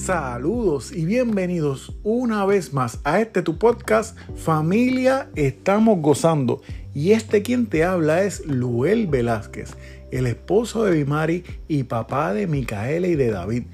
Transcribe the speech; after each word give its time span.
Saludos 0.00 0.92
y 0.92 1.04
bienvenidos 1.04 1.94
una 2.04 2.46
vez 2.46 2.72
más 2.72 3.00
a 3.04 3.20
este 3.20 3.42
tu 3.42 3.58
podcast 3.58 4.16
Familia 4.34 5.28
Estamos 5.36 6.00
Gozando. 6.00 6.62
Y 6.94 7.12
este 7.12 7.42
quien 7.42 7.66
te 7.66 7.84
habla 7.84 8.22
es 8.22 8.46
Luel 8.46 9.08
Velázquez, 9.08 9.76
el 10.10 10.26
esposo 10.26 10.84
de 10.84 10.92
Bimari 10.92 11.44
y 11.68 11.82
papá 11.82 12.32
de 12.32 12.46
Micaela 12.46 13.08
y 13.08 13.14
de 13.14 13.30
David. 13.30 13.64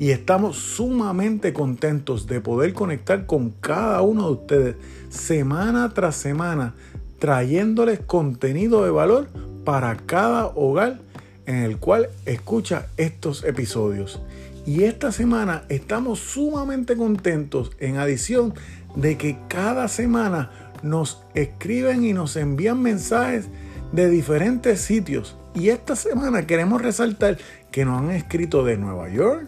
Y 0.00 0.10
estamos 0.10 0.56
sumamente 0.56 1.52
contentos 1.52 2.26
de 2.26 2.40
poder 2.40 2.72
conectar 2.74 3.24
con 3.24 3.50
cada 3.50 4.02
uno 4.02 4.26
de 4.26 4.32
ustedes 4.32 4.76
semana 5.08 5.94
tras 5.94 6.16
semana, 6.16 6.74
trayéndoles 7.20 8.00
contenido 8.00 8.84
de 8.84 8.90
valor 8.90 9.28
para 9.64 9.96
cada 9.96 10.48
hogar 10.48 11.05
en 11.46 11.56
el 11.56 11.78
cual 11.78 12.08
escucha 12.24 12.86
estos 12.96 13.44
episodios. 13.44 14.20
Y 14.66 14.84
esta 14.84 15.12
semana 15.12 15.64
estamos 15.68 16.18
sumamente 16.18 16.96
contentos 16.96 17.70
en 17.78 17.98
adición 17.98 18.54
de 18.96 19.16
que 19.16 19.38
cada 19.48 19.88
semana 19.88 20.50
nos 20.82 21.22
escriben 21.34 22.04
y 22.04 22.12
nos 22.12 22.36
envían 22.36 22.82
mensajes 22.82 23.46
de 23.92 24.08
diferentes 24.08 24.80
sitios. 24.80 25.36
Y 25.54 25.68
esta 25.68 25.96
semana 25.96 26.46
queremos 26.46 26.82
resaltar 26.82 27.38
que 27.70 27.84
nos 27.84 28.00
han 28.02 28.10
escrito 28.10 28.64
de 28.64 28.76
Nueva 28.76 29.08
York, 29.08 29.46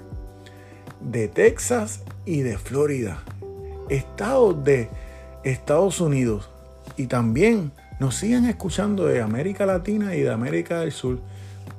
de 1.00 1.28
Texas 1.28 2.02
y 2.24 2.40
de 2.40 2.56
Florida. 2.56 3.22
Estados 3.88 4.62
de 4.64 4.88
Estados 5.44 6.00
Unidos. 6.00 6.50
Y 6.96 7.06
también 7.06 7.72
nos 8.00 8.14
siguen 8.14 8.44
escuchando 8.46 9.06
de 9.06 9.20
América 9.20 9.66
Latina 9.66 10.14
y 10.14 10.20
de 10.20 10.30
América 10.30 10.80
del 10.80 10.92
Sur, 10.92 11.20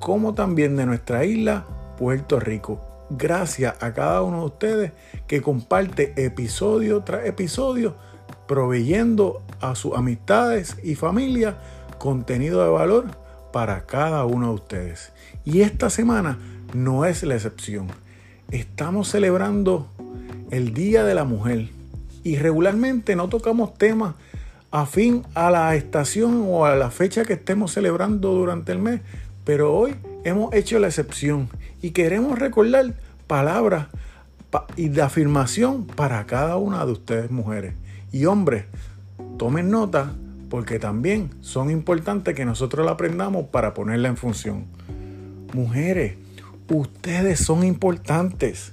como 0.00 0.34
también 0.34 0.76
de 0.76 0.86
nuestra 0.86 1.24
isla, 1.24 1.66
Puerto 1.96 2.40
Rico 2.40 2.90
gracias 3.10 3.74
a 3.80 3.92
cada 3.92 4.22
uno 4.22 4.40
de 4.40 4.46
ustedes 4.46 4.92
que 5.26 5.42
comparte 5.42 6.14
episodio 6.16 7.02
tras 7.02 7.26
episodio, 7.26 7.96
proveyendo 8.46 9.42
a 9.60 9.74
sus 9.74 9.96
amistades 9.96 10.76
y 10.82 10.94
familia 10.94 11.58
contenido 11.98 12.62
de 12.62 12.70
valor 12.70 13.06
para 13.52 13.86
cada 13.86 14.24
uno 14.24 14.48
de 14.48 14.54
ustedes. 14.54 15.12
Y 15.44 15.60
esta 15.62 15.90
semana 15.90 16.38
no 16.72 17.04
es 17.04 17.22
la 17.24 17.34
excepción. 17.34 17.88
Estamos 18.50 19.08
celebrando 19.08 19.88
el 20.50 20.72
Día 20.72 21.04
de 21.04 21.14
la 21.14 21.24
Mujer 21.24 21.68
y 22.22 22.36
regularmente 22.36 23.16
no 23.16 23.28
tocamos 23.28 23.74
temas 23.74 24.14
afín 24.70 25.24
a 25.34 25.50
la 25.50 25.74
estación 25.74 26.44
o 26.46 26.64
a 26.64 26.76
la 26.76 26.90
fecha 26.90 27.24
que 27.24 27.32
estemos 27.32 27.72
celebrando 27.72 28.32
durante 28.32 28.70
el 28.70 28.78
mes, 28.78 29.00
pero 29.44 29.74
hoy 29.74 29.94
hemos 30.24 30.52
hecho 30.54 30.78
la 30.78 30.88
excepción 30.88 31.48
y 31.82 31.90
queremos 31.90 32.38
recordar 32.38 32.94
palabras 33.26 33.88
y 34.76 34.88
de 34.88 35.02
afirmación 35.02 35.86
para 35.86 36.26
cada 36.26 36.56
una 36.56 36.84
de 36.84 36.92
ustedes 36.92 37.30
mujeres. 37.30 37.74
Y 38.12 38.26
hombres, 38.26 38.64
tomen 39.38 39.70
nota 39.70 40.12
porque 40.48 40.78
también 40.78 41.30
son 41.40 41.70
importantes 41.70 42.34
que 42.34 42.44
nosotros 42.44 42.84
la 42.84 42.92
aprendamos 42.92 43.46
para 43.46 43.72
ponerla 43.72 44.08
en 44.08 44.16
función. 44.16 44.66
Mujeres, 45.54 46.16
ustedes 46.68 47.38
son 47.40 47.64
importantes. 47.64 48.72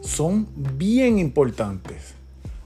Son 0.00 0.48
bien 0.76 1.18
importantes. 1.18 2.14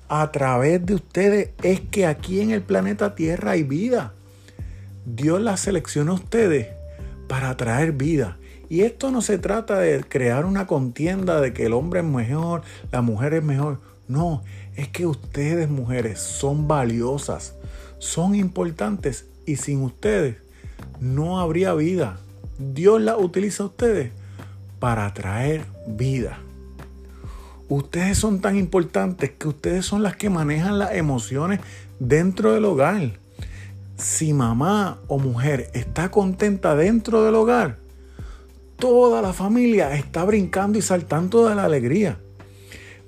A 0.08 0.30
través 0.32 0.84
de 0.84 0.94
ustedes 0.94 1.50
es 1.62 1.80
que 1.80 2.04
aquí 2.04 2.40
en 2.40 2.50
el 2.50 2.60
planeta 2.60 3.14
Tierra 3.14 3.52
hay 3.52 3.62
vida. 3.62 4.12
Dios 5.06 5.40
las 5.40 5.60
seleccionó 5.60 6.12
a 6.12 6.16
ustedes 6.16 6.79
para 7.30 7.56
traer 7.56 7.92
vida. 7.92 8.38
Y 8.68 8.80
esto 8.80 9.12
no 9.12 9.22
se 9.22 9.38
trata 9.38 9.78
de 9.78 10.02
crear 10.02 10.44
una 10.44 10.66
contienda 10.66 11.40
de 11.40 11.52
que 11.52 11.66
el 11.66 11.74
hombre 11.74 12.00
es 12.00 12.06
mejor, 12.06 12.62
la 12.90 13.02
mujer 13.02 13.34
es 13.34 13.44
mejor. 13.44 13.78
No, 14.08 14.42
es 14.74 14.88
que 14.88 15.06
ustedes 15.06 15.70
mujeres 15.70 16.18
son 16.18 16.66
valiosas, 16.66 17.54
son 18.00 18.34
importantes 18.34 19.26
y 19.46 19.54
sin 19.54 19.80
ustedes 19.84 20.38
no 20.98 21.38
habría 21.38 21.72
vida. 21.74 22.18
Dios 22.58 23.00
la 23.00 23.16
utiliza 23.16 23.62
a 23.62 23.66
ustedes 23.66 24.10
para 24.80 25.14
traer 25.14 25.66
vida. 25.86 26.40
Ustedes 27.68 28.18
son 28.18 28.40
tan 28.40 28.56
importantes 28.56 29.30
que 29.30 29.46
ustedes 29.46 29.86
son 29.86 30.02
las 30.02 30.16
que 30.16 30.30
manejan 30.30 30.80
las 30.80 30.94
emociones 30.94 31.60
dentro 32.00 32.54
del 32.54 32.64
hogar. 32.64 33.19
Si 34.00 34.32
mamá 34.32 34.98
o 35.08 35.18
mujer 35.18 35.70
está 35.74 36.10
contenta 36.10 36.74
dentro 36.74 37.22
del 37.22 37.34
hogar, 37.34 37.76
toda 38.76 39.20
la 39.20 39.34
familia 39.34 39.94
está 39.94 40.24
brincando 40.24 40.78
y 40.78 40.82
saltando 40.82 41.46
de 41.46 41.54
la 41.54 41.66
alegría. 41.66 42.18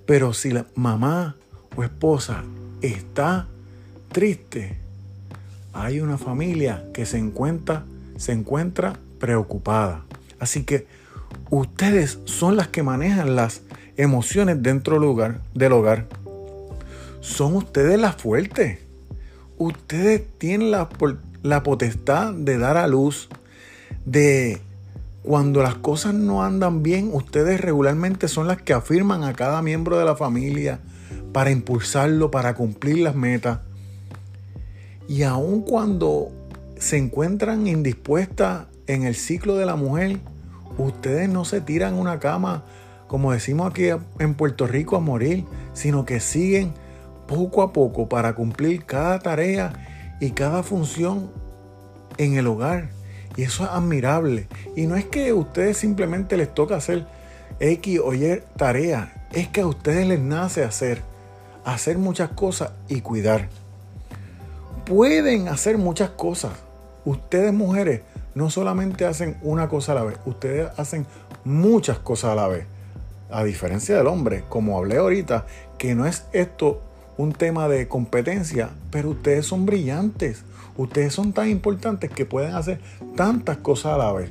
Pero 0.05 0.35
si 0.35 0.51
la 0.51 0.67
mamá 0.75 1.37
o 1.77 1.83
esposa 1.83 2.45
está 2.83 3.49
triste, 4.09 4.77
hay 5.73 6.01
una 6.01 6.19
familia 6.19 6.85
que 6.93 7.07
se 7.07 7.17
encuentra, 7.17 7.87
preocupada. 9.19 10.05
Así 10.39 10.65
que 10.65 10.87
ustedes 11.49 12.19
son 12.27 12.57
las 12.57 12.69
que 12.69 12.83
manejan 12.83 13.35
las 13.35 13.63
emociones 13.97 14.63
dentro 14.63 14.97
del 14.97 15.05
hogar, 15.05 15.41
del 15.55 15.73
hogar. 15.73 16.07
Son 17.21 17.57
ustedes 17.57 17.99
las 17.99 18.17
fuertes. 18.17 18.82
Ustedes 19.63 20.25
tienen 20.39 20.73
la, 20.73 21.63
potestad 21.63 22.35
de 22.35 22.59
dar 22.59 22.77
a 22.77 22.89
luz, 22.89 23.29
de 24.05 24.61
cuando 25.23 25.63
las 25.63 25.77
cosas 25.77 26.15
no 26.15 26.43
andan 26.43 26.83
bien, 26.83 27.11
ustedes 27.13 27.61
regularmente 27.61 28.27
son 28.27 28.49
las 28.49 28.61
que 28.61 28.73
afirman 28.73 29.23
a 29.23 29.35
cada 29.35 29.63
miembro 29.63 30.01
de 30.01 30.05
la 30.05 30.17
familia 30.17 30.81
para 31.33 31.53
impulsarlo, 31.53 32.33
para 32.33 32.55
cumplir 32.57 33.05
las 33.05 33.15
metas. 33.15 33.61
Y 35.07 35.23
aun 35.23 35.63
cuando 35.63 36.33
se 36.77 36.97
encuentran 36.97 37.69
indispuestas 37.69 38.67
en 38.89 39.05
el 39.05 39.15
ciclo 39.15 39.57
de 39.57 39.67
la 39.67 39.77
mujer, 39.77 40.19
ustedes 40.77 41.29
no 41.29 41.45
se 41.45 41.61
tiran 41.61 41.95
una 41.95 42.19
cama, 42.19 42.65
como 43.07 43.31
decimos 43.31 43.71
aquí 43.71 43.91
en 44.19 44.35
Puerto 44.35 44.67
Rico, 44.67 44.97
a 44.97 45.01
morir, 45.01 45.45
sino 45.73 46.05
que 46.05 46.19
siguen 46.19 46.75
poco 47.33 47.63
a 47.63 47.73
poco 47.73 48.11
para 48.11 48.35
cumplir 48.35 48.85
cada 48.85 49.19
tarea 49.19 49.73
y 50.21 50.33
cada 50.33 50.63
función 50.63 51.31
en 52.19 52.37
el 52.37 52.47
hogar. 52.47 52.91
Y 53.37 53.45
eso 53.45 53.65
es 53.65 53.71
admirable. 53.71 54.49
Y 54.77 54.87
no 54.87 54.97
es 54.97 55.07
que 55.07 55.31
a 55.31 55.35
ustedes 55.35 55.79
simplemente 55.79 56.37
les 56.37 56.53
toca 56.53 56.77
hacer 56.77 57.07
X 57.59 58.01
o 58.05 58.13
Y 58.13 58.43
tarea. 58.59 59.27
Es 59.33 59.49
que 59.49 59.63
a 59.63 59.67
ustedes 59.67 60.07
les 60.07 60.21
nace 60.21 60.63
hacer. 60.63 61.01
Hacer 61.65 61.97
muchas 61.97 62.29
cosas 62.31 62.73
y 62.89 63.01
cuidar. 63.01 63.49
Pueden 64.85 65.49
hacer 65.49 65.79
muchas 65.79 66.11
cosas. 66.11 66.53
Ustedes 67.07 67.55
mujeres 67.55 68.03
no 68.35 68.51
solamente 68.51 69.07
hacen 69.07 69.39
una 69.41 69.71
cosa 69.71 69.93
a 69.93 69.95
la 69.95 70.05
vez. 70.05 70.19
Ustedes 70.27 70.69
hacen 70.77 71.07
muchas 71.45 71.99
cosas 71.99 72.33
a 72.33 72.35
la 72.35 72.49
vez. 72.49 72.67
A 73.31 73.43
diferencia 73.43 73.97
del 73.97 74.09
hombre, 74.09 74.45
como 74.51 74.77
hablé 74.77 74.99
ahorita, 74.99 75.47
que 75.79 75.95
no 75.95 76.05
es 76.05 76.27
esto 76.33 76.83
un 77.17 77.33
tema 77.33 77.69
de 77.69 77.89
competencia, 77.89 78.71
pero 78.91 79.11
ustedes 79.11 79.47
son 79.47 79.67
brillantes. 79.67 80.45
Ustedes 80.77 81.13
son 81.13 81.33
tan 81.33 81.51
importantes 81.51 82.11
que 82.11 82.25
pueden 82.25 82.55
hacer 82.55 82.81
tantas 83.17 83.59
cosas 83.59 83.95
a 83.95 83.99
la 83.99 84.13
vez. 84.13 84.31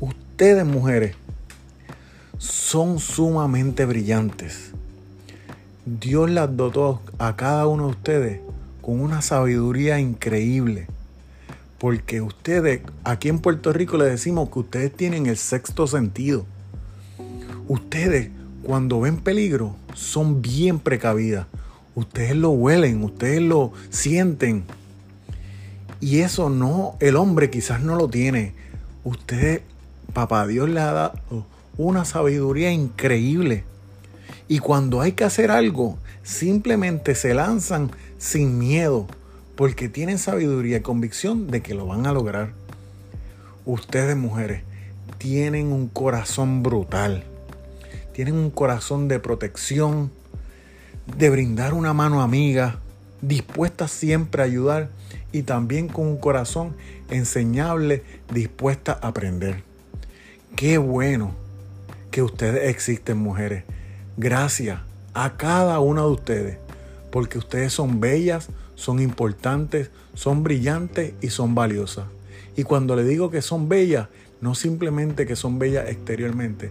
Ustedes, 0.00 0.66
mujeres, 0.66 1.14
son 2.38 2.98
sumamente 2.98 3.84
brillantes. 3.84 4.72
Dios 5.84 6.30
las 6.30 6.56
dotó 6.56 7.00
a 7.18 7.36
cada 7.36 7.66
uno 7.66 7.84
de 7.84 7.90
ustedes 7.90 8.40
con 8.80 9.00
una 9.00 9.22
sabiduría 9.22 10.00
increíble. 10.00 10.86
Porque 11.78 12.20
ustedes, 12.20 12.82
aquí 13.04 13.28
en 13.28 13.38
Puerto 13.38 13.72
Rico 13.72 13.96
le 13.96 14.04
decimos 14.04 14.50
que 14.50 14.58
ustedes 14.58 14.92
tienen 14.92 15.26
el 15.26 15.36
sexto 15.36 15.86
sentido. 15.86 16.44
Ustedes, 17.68 18.30
cuando 18.62 19.00
ven 19.00 19.16
peligro, 19.16 19.76
son 19.94 20.42
bien 20.42 20.78
precavidas. 20.78 21.46
Ustedes 21.94 22.36
lo 22.36 22.50
huelen, 22.50 23.02
ustedes 23.02 23.42
lo 23.42 23.72
sienten. 23.90 24.64
Y 26.00 26.20
eso 26.20 26.48
no, 26.48 26.96
el 27.00 27.16
hombre 27.16 27.50
quizás 27.50 27.82
no 27.82 27.96
lo 27.96 28.08
tiene. 28.08 28.54
Usted, 29.04 29.62
papá 30.12 30.46
Dios 30.46 30.68
le 30.68 30.80
ha 30.80 30.92
dado 30.92 31.46
una 31.76 32.04
sabiduría 32.04 32.70
increíble. 32.70 33.64
Y 34.48 34.58
cuando 34.58 35.00
hay 35.00 35.12
que 35.12 35.24
hacer 35.24 35.50
algo, 35.50 35.98
simplemente 36.22 37.14
se 37.14 37.34
lanzan 37.34 37.90
sin 38.18 38.58
miedo, 38.58 39.06
porque 39.56 39.88
tienen 39.88 40.18
sabiduría 40.18 40.78
y 40.78 40.80
convicción 40.80 41.48
de 41.48 41.62
que 41.62 41.74
lo 41.74 41.86
van 41.86 42.06
a 42.06 42.12
lograr. 42.12 42.52
Ustedes 43.64 44.16
mujeres 44.16 44.62
tienen 45.18 45.72
un 45.72 45.88
corazón 45.88 46.62
brutal, 46.62 47.24
tienen 48.12 48.34
un 48.34 48.50
corazón 48.50 49.06
de 49.06 49.20
protección, 49.20 50.10
de 51.16 51.30
brindar 51.30 51.74
una 51.74 51.92
mano 51.92 52.22
amiga, 52.22 52.78
dispuesta 53.22 53.88
siempre 53.88 54.42
a 54.42 54.46
ayudar 54.46 54.90
y 55.32 55.42
también 55.42 55.88
con 55.88 56.06
un 56.06 56.16
corazón 56.16 56.74
enseñable, 57.10 58.02
dispuesta 58.32 58.98
a 59.00 59.08
aprender. 59.08 59.62
Qué 60.56 60.78
bueno 60.78 61.32
que 62.10 62.22
ustedes 62.22 62.70
existen, 62.70 63.18
mujeres. 63.18 63.64
Gracias 64.16 64.80
a 65.14 65.36
cada 65.36 65.80
una 65.80 66.02
de 66.02 66.08
ustedes, 66.08 66.58
porque 67.10 67.38
ustedes 67.38 67.72
son 67.72 68.00
bellas, 68.00 68.48
son 68.74 69.00
importantes, 69.00 69.90
son 70.14 70.42
brillantes 70.42 71.14
y 71.20 71.28
son 71.30 71.54
valiosas. 71.54 72.06
Y 72.56 72.64
cuando 72.64 72.96
le 72.96 73.04
digo 73.04 73.30
que 73.30 73.42
son 73.42 73.68
bellas, 73.68 74.08
no 74.40 74.54
simplemente 74.54 75.26
que 75.26 75.36
son 75.36 75.58
bellas 75.58 75.88
exteriormente, 75.88 76.70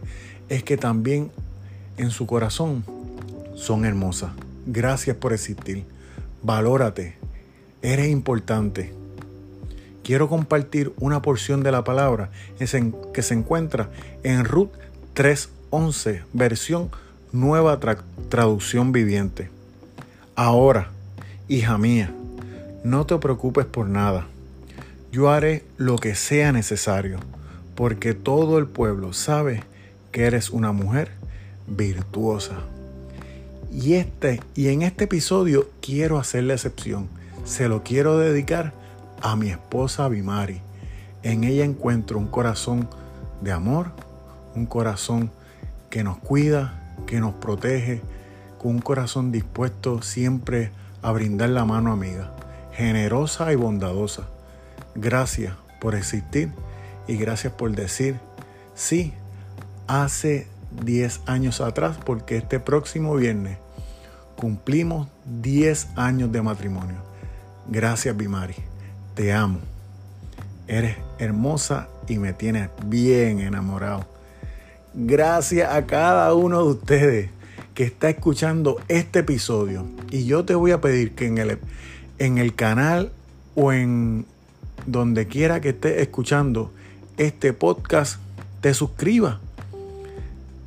es 0.50 0.63
que 0.63 0.77
también 0.77 1.31
en 1.97 2.12
su 2.12 2.25
corazón 2.25 2.83
son 3.59 3.85
hermosas. 3.85 4.31
Gracias 4.65 5.17
por 5.17 5.33
existir. 5.33 5.85
Valórate. 6.41 7.17
Eres 7.81 8.09
importante. 8.09 8.94
Quiero 10.03 10.29
compartir 10.29 10.94
una 10.97 11.21
porción 11.21 11.61
de 11.61 11.71
la 11.71 11.83
palabra 11.83 12.31
que 12.57 13.21
se 13.21 13.33
encuentra 13.33 13.91
en 14.23 14.45
Ruth 14.45 14.71
3.11, 15.13 16.23
versión 16.33 16.89
nueva 17.31 17.79
traducción 18.29 18.91
viviente. 18.91 19.50
Ahora, 20.35 20.89
hija 21.47 21.77
mía, 21.77 22.13
no 22.83 23.06
te 23.06 23.17
preocupes 23.17 23.65
por 23.65 23.88
nada. 23.88 24.25
Yo 25.11 25.29
haré 25.29 25.65
lo 25.77 25.97
que 25.97 26.15
sea 26.15 26.51
necesario, 26.51 27.19
porque 27.75 28.13
todo 28.13 28.57
el 28.57 28.67
pueblo 28.67 29.13
sabe 29.13 29.63
que 30.11 30.23
eres 30.23 30.50
una 30.50 30.71
mujer 30.71 31.11
virtuosa. 31.67 32.59
Y, 33.71 33.94
este, 33.94 34.42
y 34.56 34.69
en 34.69 34.81
este 34.81 35.04
episodio 35.06 35.69
quiero 35.81 36.18
hacer 36.18 36.44
la 36.44 36.54
excepción. 36.54 37.07
Se 37.45 37.69
lo 37.69 37.83
quiero 37.83 38.18
dedicar 38.18 38.74
a 39.21 39.36
mi 39.36 39.50
esposa 39.50 40.07
Bimari. 40.07 40.62
En 41.24 41.44
ella 41.44 41.66
encuentro 41.66 42.18
un 42.18 42.27
corazón 42.27 42.89
de 43.42 43.51
amor, 43.51 43.92
un 44.56 44.66
corazón 44.66 45.31
que 45.89 46.04
nos 46.04 46.18
cuida, 46.18 46.95
que 47.06 47.19
nos 47.19 47.33
protege, 47.36 48.01
con 48.57 48.71
un 48.75 48.80
corazón 48.80 49.31
dispuesto 49.31 50.01
siempre 50.01 50.71
a 51.01 51.12
brindar 51.12 51.50
la 51.50 51.66
mano 51.66 51.92
amiga, 51.92 52.33
generosa 52.74 53.51
y 53.54 53.56
bondadosa. 53.56 54.27
Gracias 54.95 55.54
por 55.80 55.95
existir 55.95 56.51
y 57.07 57.16
gracias 57.18 57.54
por 57.54 57.71
decir 57.71 58.19
sí 58.75 59.13
hace 59.88 60.48
10 60.83 61.21
años 61.25 61.62
atrás, 61.62 61.98
porque 62.06 62.38
este 62.38 62.60
próximo 62.60 63.16
viernes 63.16 63.57
cumplimos 64.36 65.07
10 65.42 65.89
años 65.95 66.31
de 66.31 66.42
matrimonio. 66.42 66.98
Gracias, 67.68 68.16
Bimari. 68.16 68.56
Te 69.16 69.33
amo. 69.33 69.60
Eres 70.68 70.98
hermosa 71.18 71.88
y 72.07 72.18
me 72.18 72.33
tienes 72.33 72.69
bien 72.86 73.39
enamorado. 73.39 74.06
Gracias 74.94 75.71
a 75.71 75.86
cada 75.86 76.33
uno 76.33 76.63
de 76.63 76.71
ustedes 76.71 77.30
que 77.74 77.83
está 77.83 78.10
escuchando 78.10 78.81
este 78.88 79.19
episodio. 79.19 79.86
Y 80.10 80.25
yo 80.25 80.45
te 80.45 80.56
voy 80.56 80.71
a 80.71 80.81
pedir 80.81 81.16
que 81.16 81.27
en 81.27 81.38
el, 81.38 81.60
en 82.18 82.38
el 82.38 82.56
canal 82.56 83.12
o 83.56 83.71
en 83.71 84.25
donde 84.86 85.27
quiera 85.27 85.62
que 85.62 85.69
estés 85.69 86.01
escuchando 86.01 86.71
este 87.18 87.54
podcast, 87.54 88.19
te 88.62 88.74
suscribas 88.74 89.39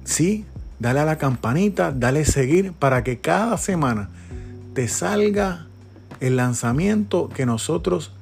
Sí, 0.05 0.45
dale 0.79 1.01
a 1.01 1.05
la 1.05 1.19
campanita, 1.19 1.93
dale 1.93 2.25
seguir 2.25 2.73
para 2.73 3.05
que 3.05 3.19
cada 3.21 3.57
semana 3.57 4.09
te 4.75 4.89
salga 4.89 5.67
el 6.21 6.37
lanzamiento 6.37 7.29
que 7.29 7.47
nosotros 7.47 8.13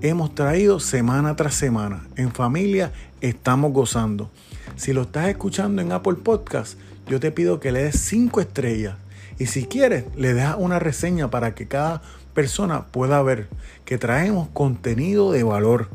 hemos 0.00 0.34
traído 0.34 0.80
semana 0.80 1.36
tras 1.36 1.54
semana. 1.54 2.06
En 2.16 2.32
familia 2.32 2.92
estamos 3.20 3.72
gozando. 3.72 4.30
Si 4.76 4.92
lo 4.92 5.02
estás 5.02 5.28
escuchando 5.28 5.82
en 5.82 5.92
Apple 5.92 6.14
Podcast, 6.22 6.78
yo 7.06 7.20
te 7.20 7.32
pido 7.32 7.60
que 7.60 7.72
le 7.72 7.84
des 7.84 7.98
5 8.00 8.40
estrellas. 8.40 8.96
Y 9.38 9.46
si 9.46 9.64
quieres, 9.64 10.04
le 10.16 10.34
dejas 10.34 10.56
una 10.58 10.78
reseña 10.78 11.30
para 11.30 11.54
que 11.54 11.68
cada 11.68 12.02
persona 12.34 12.86
pueda 12.86 13.22
ver 13.22 13.48
que 13.84 13.98
traemos 13.98 14.48
contenido 14.52 15.32
de 15.32 15.42
valor. 15.42 15.88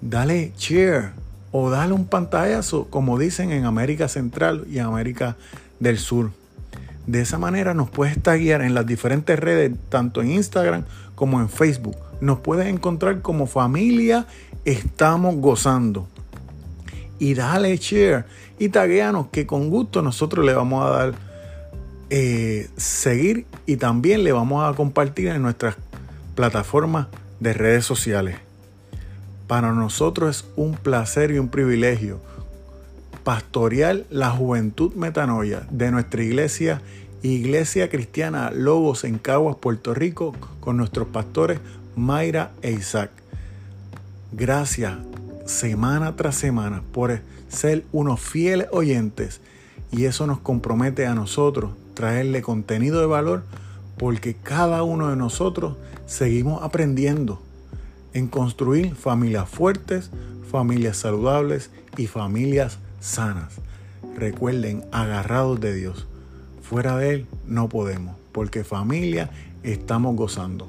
Dale 0.00 0.52
share, 0.58 1.12
o 1.56 1.70
dale 1.70 1.92
un 1.92 2.06
pantallazo, 2.06 2.88
como 2.90 3.16
dicen 3.16 3.52
en 3.52 3.64
América 3.64 4.08
Central 4.08 4.66
y 4.68 4.80
América 4.80 5.36
del 5.78 5.98
Sur. 5.98 6.32
De 7.06 7.20
esa 7.20 7.38
manera 7.38 7.74
nos 7.74 7.88
puedes 7.90 8.20
guiar 8.20 8.60
en 8.62 8.74
las 8.74 8.84
diferentes 8.86 9.38
redes, 9.38 9.70
tanto 9.88 10.20
en 10.20 10.32
Instagram 10.32 10.84
como 11.14 11.38
en 11.38 11.48
Facebook. 11.48 11.94
Nos 12.20 12.40
puedes 12.40 12.66
encontrar 12.66 13.22
como 13.22 13.46
familia 13.46 14.26
Estamos 14.64 15.36
Gozando. 15.36 16.08
Y 17.20 17.34
dale 17.34 17.76
share 17.76 18.24
y 18.58 18.70
tagueanos 18.70 19.28
que 19.28 19.46
con 19.46 19.70
gusto 19.70 20.02
nosotros 20.02 20.44
le 20.44 20.54
vamos 20.54 20.84
a 20.84 20.90
dar 20.90 21.14
eh, 22.10 22.68
seguir 22.76 23.46
y 23.64 23.76
también 23.76 24.24
le 24.24 24.32
vamos 24.32 24.68
a 24.68 24.74
compartir 24.74 25.28
en 25.28 25.42
nuestras 25.42 25.76
plataformas 26.34 27.06
de 27.38 27.52
redes 27.52 27.84
sociales. 27.84 28.38
Para 29.46 29.72
nosotros 29.72 30.36
es 30.36 30.44
un 30.56 30.74
placer 30.74 31.30
y 31.30 31.38
un 31.38 31.48
privilegio 31.48 32.20
pastorear 33.24 34.04
la 34.10 34.30
juventud 34.30 34.92
metanoia 34.94 35.66
de 35.70 35.90
nuestra 35.90 36.22
iglesia, 36.22 36.82
Iglesia 37.22 37.88
Cristiana 37.88 38.50
Lobos 38.50 39.04
en 39.04 39.18
Caguas, 39.18 39.56
Puerto 39.56 39.94
Rico, 39.94 40.34
con 40.60 40.76
nuestros 40.76 41.08
pastores 41.08 41.58
Mayra 41.96 42.52
e 42.60 42.72
Isaac. 42.72 43.10
Gracias 44.32 44.94
semana 45.46 46.16
tras 46.16 46.36
semana 46.36 46.82
por 46.92 47.20
ser 47.48 47.84
unos 47.92 48.20
fieles 48.20 48.68
oyentes 48.72 49.40
y 49.92 50.06
eso 50.06 50.26
nos 50.26 50.40
compromete 50.40 51.06
a 51.06 51.14
nosotros 51.14 51.72
traerle 51.94 52.42
contenido 52.42 53.00
de 53.00 53.06
valor 53.06 53.44
porque 53.96 54.34
cada 54.34 54.82
uno 54.82 55.08
de 55.08 55.16
nosotros 55.16 55.76
seguimos 56.06 56.62
aprendiendo 56.62 57.40
en 58.14 58.28
construir 58.28 58.94
familias 58.94 59.48
fuertes, 59.48 60.10
familias 60.50 60.96
saludables 60.96 61.70
y 61.96 62.06
familias 62.06 62.78
sanas. 63.00 63.54
Recuerden, 64.16 64.84
agarrados 64.92 65.60
de 65.60 65.74
Dios. 65.74 66.06
Fuera 66.62 66.96
de 66.96 67.10
Él 67.10 67.26
no 67.46 67.68
podemos, 67.68 68.16
porque 68.32 68.64
familia 68.64 69.30
estamos 69.62 70.16
gozando. 70.16 70.68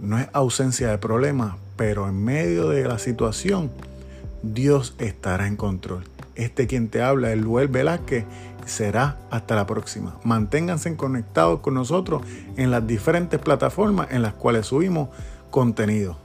No 0.00 0.18
es 0.18 0.28
ausencia 0.32 0.88
de 0.88 0.98
problemas, 0.98 1.54
pero 1.76 2.08
en 2.08 2.24
medio 2.24 2.70
de 2.70 2.88
la 2.88 2.98
situación, 2.98 3.70
Dios 4.42 4.94
estará 4.98 5.46
en 5.46 5.56
control. 5.56 6.04
Este 6.34 6.66
quien 6.66 6.88
te 6.88 7.02
habla 7.02 7.32
es 7.32 7.38
Luel 7.38 7.68
Velázquez. 7.68 8.24
Será 8.64 9.18
hasta 9.30 9.54
la 9.54 9.66
próxima. 9.66 10.16
Manténganse 10.24 10.96
conectados 10.96 11.60
con 11.60 11.74
nosotros 11.74 12.22
en 12.56 12.70
las 12.70 12.86
diferentes 12.86 13.40
plataformas 13.40 14.08
en 14.10 14.22
las 14.22 14.34
cuales 14.34 14.66
subimos 14.66 15.10
contenido. 15.50 16.16